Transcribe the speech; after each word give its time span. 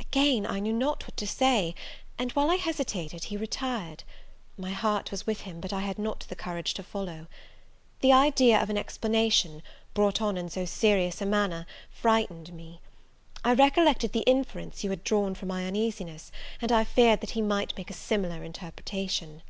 Again 0.00 0.44
I 0.44 0.58
knew 0.58 0.72
not 0.72 1.04
what 1.06 1.16
to 1.18 1.24
say; 1.28 1.72
and 2.18 2.32
while 2.32 2.50
I 2.50 2.56
hesitated, 2.56 3.22
he 3.26 3.36
retired. 3.36 4.02
My 4.56 4.72
heart 4.72 5.12
was 5.12 5.24
with 5.24 5.42
him, 5.42 5.60
but 5.60 5.72
I 5.72 5.82
had 5.82 6.00
not 6.00 6.26
the 6.28 6.34
courage 6.34 6.74
to 6.74 6.82
follow. 6.82 7.28
The 8.00 8.12
idea 8.12 8.60
of 8.60 8.70
an 8.70 8.76
explanation, 8.76 9.62
brought 9.94 10.20
on 10.20 10.36
in 10.36 10.48
so 10.50 10.64
serious 10.64 11.22
a 11.22 11.26
manner, 11.26 11.64
frightened 11.92 12.52
me. 12.52 12.80
I 13.44 13.52
recollected 13.54 14.12
the 14.12 14.26
inference 14.26 14.82
you 14.82 14.90
had 14.90 15.04
drawn 15.04 15.36
from 15.36 15.46
my 15.46 15.64
uneasiness, 15.64 16.32
and 16.60 16.72
I 16.72 16.82
feared 16.82 17.20
that 17.20 17.30
he 17.38 17.40
might 17.40 17.76
make 17.76 17.88
a 17.90 17.94
similar 17.94 18.42
interpretation. 18.42 19.42